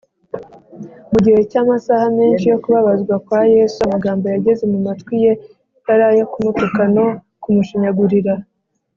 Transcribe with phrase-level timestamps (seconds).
[1.11, 5.33] mu gihe cy’amasaha menshi yo kubabazwa kwa yesu, amagambo yageze mu matwi ye
[5.87, 7.05] yari ayo kumutuka no
[7.41, 8.33] kumushinyagurira